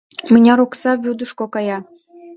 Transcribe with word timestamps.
Мыняр 0.31 0.59
окса 0.65 0.91
вӱдышкӧ 1.03 1.45
кая! 1.53 1.77